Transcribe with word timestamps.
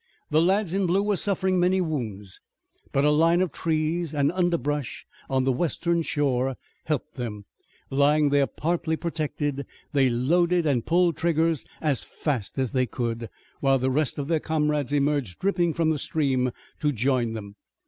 The 0.31 0.41
lads 0.41 0.73
in 0.73 0.87
blue 0.87 1.03
were 1.03 1.15
suffering 1.15 1.59
many 1.59 1.79
wounds, 1.79 2.41
but 2.91 3.05
a 3.05 3.11
line 3.11 3.39
of 3.39 3.51
trees 3.51 4.15
and 4.15 4.31
underbrush 4.31 5.05
on 5.29 5.43
the 5.43 5.51
western 5.51 6.01
shore 6.01 6.55
helped 6.85 7.17
them. 7.17 7.45
Lying 7.91 8.29
there 8.29 8.47
partly 8.47 8.95
protected 8.95 9.63
they 9.93 10.09
loaded 10.09 10.65
and 10.65 10.83
pulled 10.87 11.17
trigger 11.17 11.53
as 11.81 12.03
fast 12.03 12.57
as 12.57 12.71
they 12.71 12.87
could, 12.87 13.29
while 13.59 13.77
the 13.77 13.91
rest 13.91 14.17
of 14.17 14.27
their 14.27 14.39
comrades 14.39 14.91
emerged 14.91 15.37
dripping 15.37 15.71
from 15.71 15.91
the 15.91 15.99
stream 15.99 16.49
to 16.79 16.91
join 16.91 17.33
them. 17.33 17.55